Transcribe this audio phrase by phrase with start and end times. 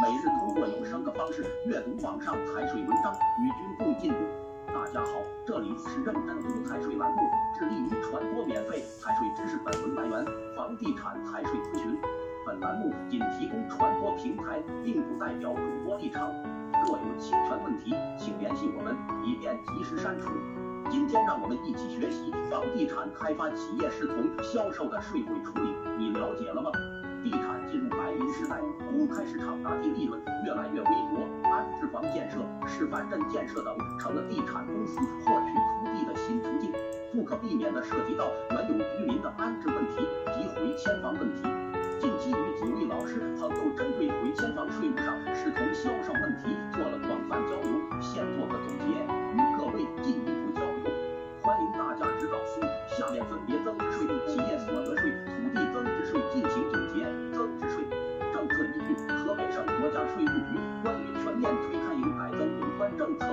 [0.00, 4.18] 每日通过有声的方式阅读网上财税文章，与君共进步。
[4.68, 7.18] 大家好，这里是认真读财税栏目，
[7.58, 9.58] 致力于传播免费财税知识。
[9.64, 10.24] 本文来源：
[10.54, 11.98] 房地产财税咨询。
[12.46, 16.30] 本栏目仅提供传播平台，并不代表主播立场。
[16.86, 20.28] 若有侵权问题，请联系我们，以便及时删除。
[20.88, 26.70] 今天让我们一起学习房地产开发企业视同销售的税会处理，你了解了吗？
[27.24, 27.57] 地产
[28.32, 28.60] 时代，
[28.90, 36.72] 公开市场拿地利润越来越微薄，安置房建设、示范镇建设等成了地产公司获取土地的新途径，
[37.12, 41.42] 不可避免地涉及到原有居民的安置问题及回迁房问题。
[41.98, 48.94] 近期与几位老师朋友针对回迁房税务上视同销售问题做了广泛交流，现做个总结，
[49.34, 50.92] 与各位进一步交流。
[51.42, 52.60] 欢迎大家指导书，
[52.94, 53.76] 下面分别增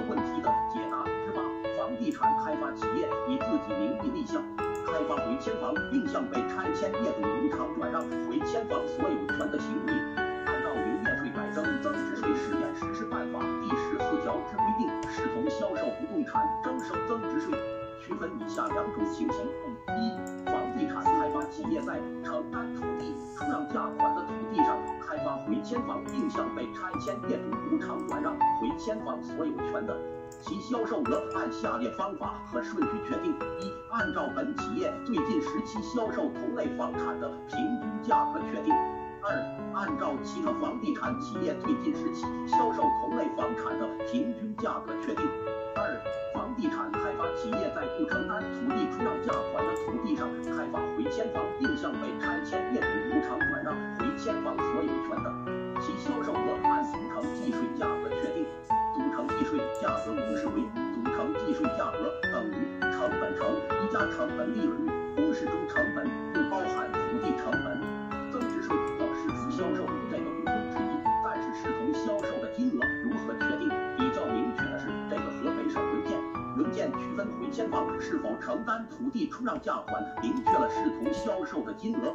[0.07, 1.41] 问题的解答之八。
[1.77, 9.93] 房地产开发企业以自己名义立项开发回迁房，并向被拆迁业主无偿转让回迁房所有权的行为，
[10.45, 17.57] 按照《营业税改征增值税试验实施办法》第十四条之规定，视同销售不动产征收增值税。
[18.01, 19.45] 区分以下两种情形：
[19.97, 24.77] 一、房地产开发企业在承担土地出让价款的土地上
[25.15, 29.97] 开发回迁房，并向被拆迁业主无偿转让回迁房所有权的，
[30.41, 38.75] 其销售额按下列方法和顺序确定：一、按照本企业最近时期销售同类房产的平均价格确定；
[39.23, 39.31] 二、
[39.73, 45.25] 按照其他房地产企业最近时期销售同类房产的平均价格确定。
[45.77, 45.95] 二、
[46.33, 52.24] 房地产开发企业在不承担土地出让价款的土地上开发回迁房，并向被拆
[54.25, 55.29] 让回迁房所有权的，
[55.79, 58.43] 其销售额按组成计税价格确定。
[58.95, 60.65] 组成计税价格公式为：
[60.95, 64.89] 组成计税价格等于成本乘一加成本利润率。
[65.15, 67.85] 公式中成本不包含土地成本。
[68.31, 73.69] 增值税和视同销售这个毋庸置疑，但是视同销售的金额如何确定？
[73.95, 76.17] 比较明确的是这个河北省文件。
[76.57, 82.13] 文件区分回迁房是否承担土地出让价款，明确了视同销售的金额。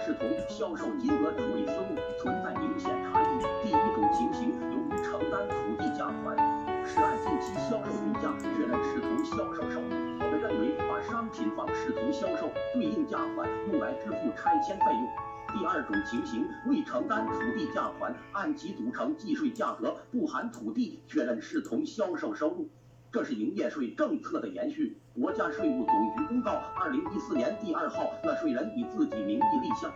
[0.00, 3.42] 视同销售金额处理思路存在明显差异。
[3.62, 6.36] 第一种情形，由于承担土地价款
[6.84, 9.88] 是按近期销售均价确认视同销售收入，
[10.20, 15.08] 我们认为把商品房视同销售，对应价款用来支付拆迁费用。
[15.56, 22.68] 第二种情形，未承担土地价款，按其组成计税价格不含土地，确认视同销售收入。
[23.14, 24.98] 这是营业税政策的延续。
[25.14, 29.88] 国家税务总局公告二零一四年第二号，纳税人以自己名义立项，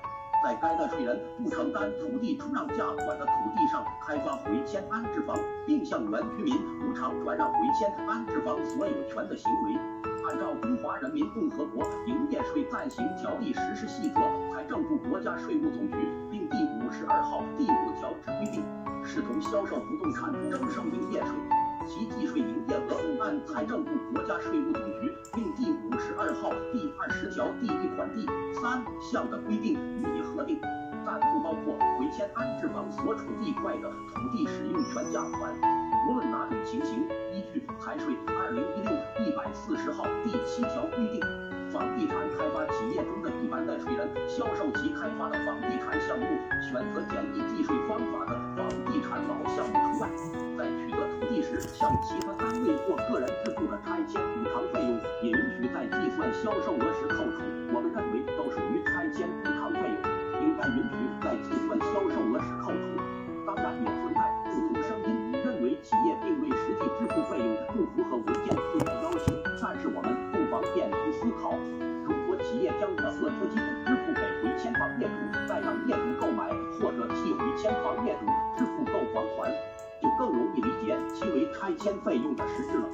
[0.45, 5.37] 在该纳税人不承担土地出让价款的土地上开发回迁安置房，
[5.67, 6.55] 并向原居民
[6.87, 9.75] 无偿转让回迁安置房所有权的行为，
[10.29, 14.21] 按照《中华人民共和国营业税暂行条例实施细则》
[14.55, 15.97] 财政部、国家税务总局
[16.31, 18.63] 并第五十二号第五条之规定，
[19.03, 21.35] 视同销售不动产征收营业税。
[21.89, 28.27] 其计税营业额按财政部、国家税务总局并第五十二号第二十条第一款第
[28.61, 30.61] 三项的规定予以核定，
[31.07, 35.55] 但不包括回迁安置房所处地块的土地使用权价款。
[36.11, 38.93] 无论哪种情形，依据财税二零一六
[39.25, 41.21] 一百四十号第七条规定，
[41.73, 46.27] 房地产开发企业中的一般纳税人销售其开发的房地产项目，
[46.71, 48.38] 选择简易计税方法的
[51.61, 57.43] 向其他单位或个人支付的拆迁补偿费用，也允许在计算销售额时扣除。
[57.75, 59.99] 我们认为都属于拆迁补偿费用，
[60.43, 62.85] 应该允许在计算销售额时扣除。
[63.47, 69.33] 当然，也存在不同声音，认为企业并未实际支付费用，不符合文件四的要求。
[69.61, 71.57] 但是我们不妨变通思考：
[72.05, 75.19] 如果企业将这额资金支付给回迁房业主，
[75.49, 78.27] 再让业主购买或者替回迁房业主
[78.57, 79.51] 支付购房款，
[80.19, 82.89] 更容易理解其为拆迁费用的实质了。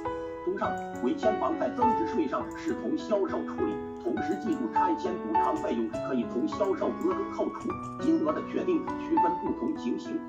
[0.45, 3.73] 综上，回迁房在增值税上视同销售处理，
[4.03, 7.67] 同时记住拆迁补偿费用可以从销售额中扣除。
[7.99, 10.19] 金额的确定区分不同情形，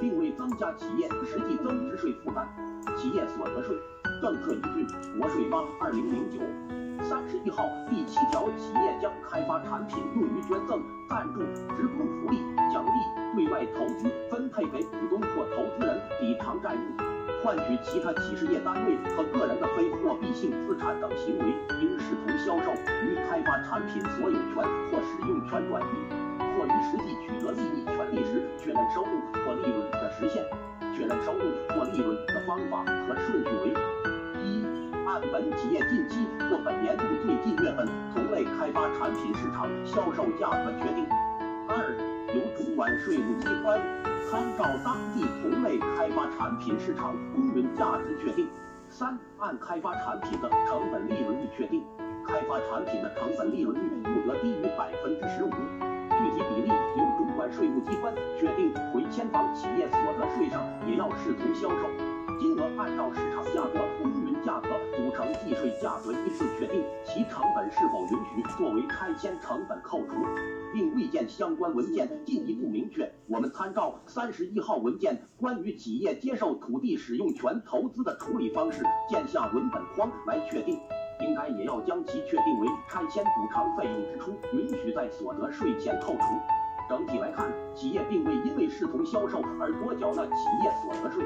[0.00, 2.48] 并未增加企业实际增值税负担。
[2.96, 3.76] 企业所得税
[4.22, 4.86] 政策依据
[5.18, 6.38] 国税八二零零九
[7.02, 10.80] 三十一号第七条，企业将开发产品用于捐赠、
[11.10, 11.40] 赞助、
[11.74, 12.38] 职工福利、
[12.72, 16.78] 奖励、对外投资、分配给股东或投资人、抵偿债务。
[17.42, 21.44] 换取其他企事业单位和个人的非货币性资产等行为，
[21.82, 22.72] 应视同销售，
[23.04, 25.94] 与开发产品所有权或使用权转移。
[26.56, 30.42] 或于实际取得利益权利时确认收入或利润的实现。
[30.94, 33.74] 确认收入或利润的方法和顺序为：
[34.40, 34.64] 一、
[35.04, 37.84] 按本企业近期或本年度最近月份
[38.14, 41.04] 同类开发产品市场销售价格决定；
[41.66, 41.92] 二、
[42.34, 43.80] 由主管税务机关
[44.28, 48.46] 参照当地同类开发产品市场公允价值确定；
[48.88, 51.84] 三、按开发产品的成本利润率确定。
[52.26, 58.74] 开发产品的成本利润率不得低于百分之十五，具体比例由主管税务机关确定。
[58.92, 61.86] 回迁房企业所得税上也要视同销售
[62.40, 63.78] 金额，按照市场价格、
[65.14, 70.14] 成计税价格依次确定，其成本是否允许作为拆迁成本扣除，
[70.72, 73.10] 并未见相关文件进一步明确。
[73.28, 80.80] 我们参照三十一号文件关于企业接受土地使用权投资的处理方式见下文本框来确定。
[81.20, 86.24] 应该也要将其确定为拆迁补偿费用支出，允许在所得税前扣除。
[86.88, 90.32] 整体来看，企业并未因为视同销售而多缴纳企
[90.62, 91.24] 业所得税。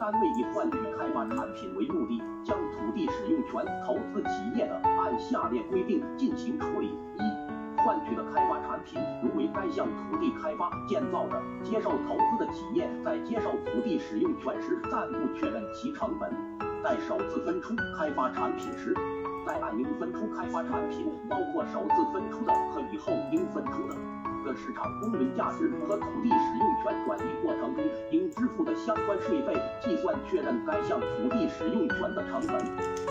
[0.00, 16.32] 单位以换取开发产品为目的，将土地使用权投资企业的，按下列规定进行处理：一、换取的开发产品如为该项土地开发建造的，接受投资的企业在接受土地使用权时暂不确认其成本。
[16.82, 18.94] 在首次分出开发产品时，
[19.46, 23.59] 在按应分出开发产品，包括首次分出的和以后应分
[24.60, 32.60] 市场公允价值和土地使用权转移过程中应支付的相关税费，计算确认该项土地使用权的成本。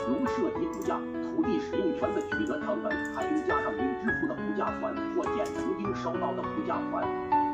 [0.08, 7.04] 如涉及补价，土地使用权的取得成本还应加上应支付的补价款或减除应收到的补价款。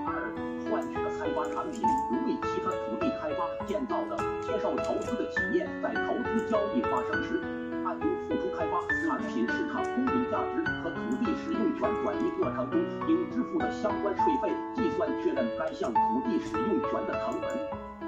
[0.06, 0.32] 二、
[0.70, 1.82] 换取的开发产品
[2.12, 4.18] 如为其他土地开发建造的。
[4.46, 7.42] 接受投资的企业在投资交易发生时，
[7.84, 17.50] 按应付出开发产品市场公允价值和土地使用权转移过程中应支付的相关税费，计算确认该项土地使用权的成本。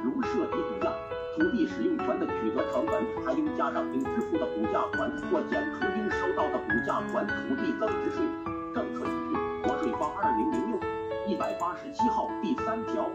[0.04, 0.92] 如涉及补价，
[1.38, 7.28] 土地使用权的取得成本还应加上应支付的补价款或减除应收到的补价款。
[7.28, 8.26] 土地增值税
[8.74, 10.80] 政策依据：国税发二零零六
[11.28, 13.10] 一百八十七号第三条。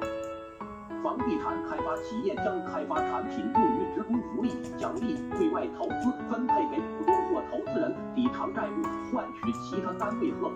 [1.02, 8.82] 房地产开发企业将开发产品用于职工福利、奖励、对外投资、分配给股东或投资人、抵偿债务、
[9.12, 10.49] 换取其他单位和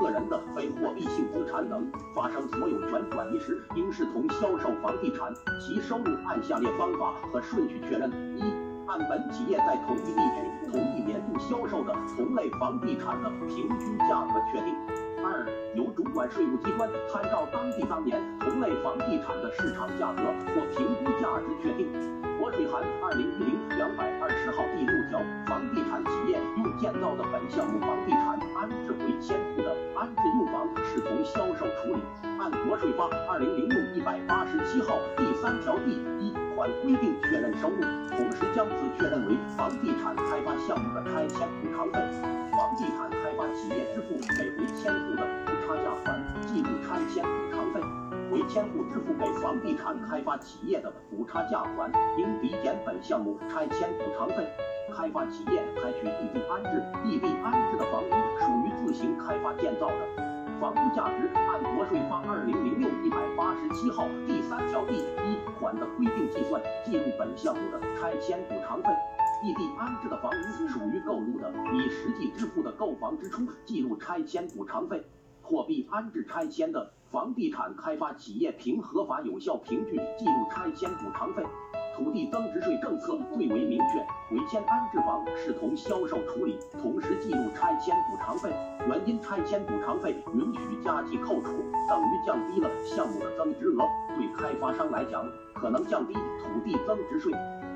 [0.00, 5.30] 个人的非货币性资产等，发生所有权转移时，应视同销售房地产。
[5.60, 8.40] 其收入按下列方法和顺序确认：一、
[8.86, 14.74] 按本企业在同一地区同一年度销售的同类房地产的平均价格确定。
[15.24, 20.22] 二、由主管税务机关参照当地当年同类房地产的市场价格
[20.54, 21.88] 或评估价值确定。
[22.38, 32.00] 国税函二零一零两百二十号第六条，房地产企业用建造的本项目房地产安置回迁户的安置用房视同销售处理。
[32.40, 37.82] 按国税发二零零六一百八十七号第三条第一款规定确认收入，
[38.16, 42.00] 同时将此确认为房地产开发项目的拆迁补偿费。
[42.56, 46.16] 房地产开发企业支付给回迁户的补差价款，
[46.46, 47.80] 计入拆迁补偿费。
[48.32, 54.48] 回迁户支付给房地产开发企业的补差价款，应抵减本项目拆迁补偿费。
[55.00, 60.60] 开发企业采取异地安置，异地安置的房屋属于自行开发建造的。
[60.60, 68.90] 房屋价值按国税发二零零六一百八十七号第三条第一款的规定计算，计入本项目的拆迁补偿费。
[69.42, 75.02] 异地安置的房屋属于购入的，以实际支付的购房支出，计入拆迁补偿费。
[75.40, 81.42] 货币安置拆迁的房地产开发企业凭合法有效凭据计入拆迁补偿费。
[82.00, 88.50] 土地增值税政策最为明确，回迁安置房视同销售处理，同时计入拆迁补偿费。
[88.88, 93.84] 原因拆迁补偿费允许加计扣除，等于降低了项目的增值额，
[94.16, 95.22] 对开发商来讲，
[95.54, 97.30] 可能降低土地增值税。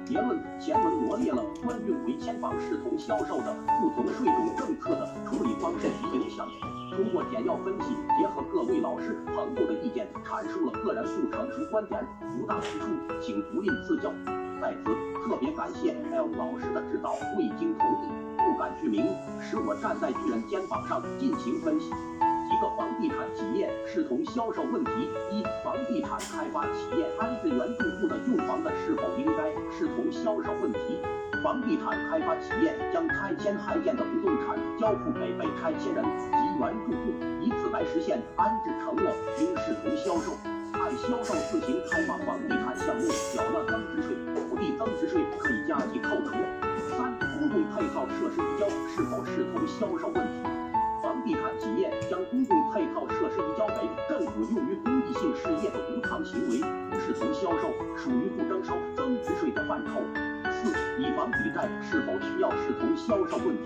[0.06, 6.46] 结论：前文罗列了关于回迁房视同销售的不同税种政策的处理方式及影响。
[6.90, 12.06] 通过简要分析，结合各位老师朋友的意见，阐述了个人不成熟观点，
[12.38, 12.86] 不大之处，
[13.20, 14.12] 请不吝赐教。
[14.60, 14.94] 在此
[15.24, 19.06] 特别感谢 L 老师的指导，未经同意不敢具名，
[19.40, 21.90] 使我站在巨人肩膀上进行分析。
[22.54, 31.02] 一个房地产企业视同销售问题：一、房地产开发企业安置原住户的用房的是否应该视同销售问题？
[31.42, 36.30] 房地产开发企业将拆迁还建的不动产交付给被拆迁人及
[36.60, 37.10] 原住户，
[37.42, 40.30] 以此来实现安置承诺，应视同销售。
[40.74, 43.02] 按销售自行开发房地产项目
[43.34, 44.14] 缴纳增值税，
[44.48, 46.30] 土地增值税可以加计扣除。
[46.94, 50.33] 三、公共配套设施移交是否视同销售问题？
[57.14, 60.02] 同销售，属于不征收增值税的范畴。
[60.50, 63.62] 四、以房抵债是否需要视同销售问题？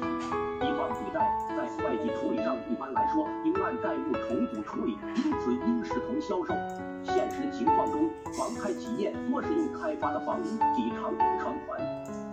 [0.61, 1.21] 以房抵债
[1.57, 6.55] 在会计处理上一般来说应按债务重组处理，因此应视同销售。
[7.03, 10.45] 现实情况中，房开企业多是用开发的房屋
[10.77, 11.81] 抵偿工程款，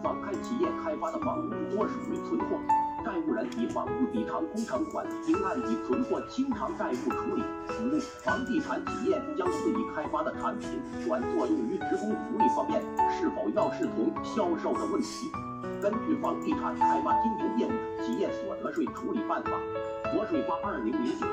[0.03, 2.59] 房开企业开发的房屋多属于存货。
[3.05, 7.43] 债务人以房屋抵偿工程款，应按已存货清偿债务处理。
[7.85, 12.81] 五、房地产企业将自己开发的产品转作用于职工福利方面，
[13.11, 15.31] 是否要视同销售的问题？
[15.79, 17.71] 根据《房地产开发经营业务
[18.01, 19.51] 企业所得税处理办法》
[20.15, 21.27] （国税发二零零九）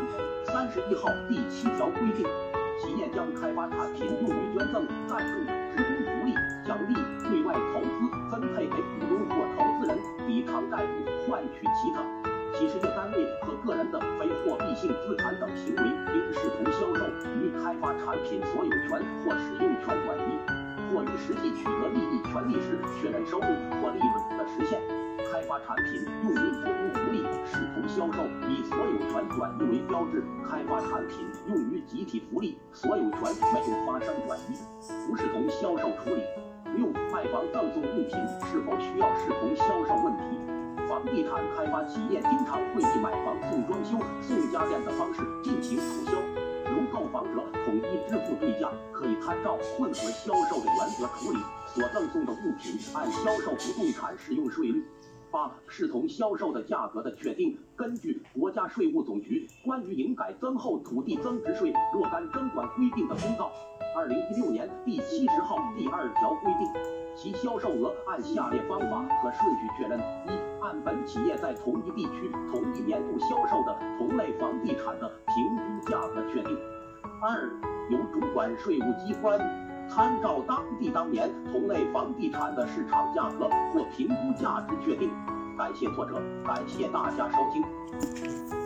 [0.52, 2.26] 三十一号第七条规定，
[2.80, 5.40] 企业将开发产品用于捐赠、赞助、
[5.72, 6.34] 职工福利、
[6.66, 7.96] 奖励、对外投资、
[8.30, 9.11] 分配给股东
[10.32, 10.86] 以、偿债务。
[11.22, 12.02] 换取其他
[12.52, 17.06] 企事业单位和个人的非货币性资产等行为，应视同销售；
[17.38, 20.34] 与开发产品所有权或使用权转移，
[20.90, 23.46] 或于实际取得利益权利时确认收入
[23.78, 24.82] 或利润的实现。
[25.30, 30.24] 开发产品用于职工福利，视同销售；以所有权转移为标志。
[30.50, 33.20] 开发产品用于集体福利，所有权
[33.54, 34.58] 没有发生转移，
[35.08, 36.41] 不视同销售处理。
[36.76, 38.10] 六、卖房赠送物品
[38.50, 40.38] 是否需要视同销售问题？
[40.88, 46.12] 房地产开发企业经常会以买房送装修、送家电的方式进行促销，
[46.70, 54.84] 如购房者统一支付对价，可以参照混合销售的原则处理，所赠送的物品按销售不动产使用税率。
[55.32, 63.50] 八、视同销售的价格的确定，根据国家税务总局关于营改增后土地增值税若干征管规定的公告
[63.96, 66.68] （二零一六年第七十号）第二条规定，
[67.16, 76.54] 其销售额按下列方法和顺序确认：一、按本企业在同一地区同一年度销售的同类房地产的平均价格确定；
[77.22, 77.50] 二，
[77.88, 79.38] 由主管税务机关
[79.88, 85.10] 参照当地当年同类房地产的市场价格或评估价值确定。
[85.56, 88.61] 感谢作者，感谢大家收听。